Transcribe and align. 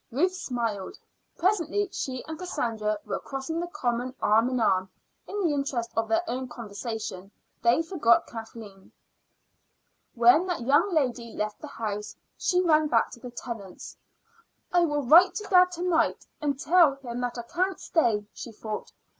Ruth 0.09 0.33
smiled. 0.33 0.97
Presently 1.37 1.87
she 1.91 2.25
and 2.25 2.39
Cassandra 2.39 2.97
were 3.05 3.19
crossing 3.19 3.59
the 3.59 3.67
common 3.67 4.15
arm 4.19 4.49
in 4.49 4.59
arm. 4.59 4.89
In 5.27 5.43
the 5.47 5.53
interest 5.53 5.91
of 5.95 6.07
their 6.07 6.27
own 6.27 6.47
conversation 6.47 7.29
they 7.61 7.83
forgot 7.83 8.25
Kathleen. 8.25 8.91
When 10.15 10.47
that 10.47 10.61
young 10.61 10.91
lady 10.91 11.35
left 11.35 11.61
the 11.61 11.67
house 11.67 12.15
she 12.35 12.61
ran 12.61 12.87
back 12.87 13.11
to 13.11 13.19
the 13.19 13.29
Tennants'. 13.29 13.95
"I 14.73 14.85
will 14.85 15.03
write 15.03 15.35
to 15.35 15.43
dad 15.47 15.71
to 15.73 15.83
night 15.83 16.25
and 16.41 16.59
tell 16.59 16.95
him 16.95 17.21
that 17.21 17.37
I 17.37 17.43
can't 17.43 17.79
stay," 17.79 18.25
she 18.33 18.51
thought. 18.51 18.91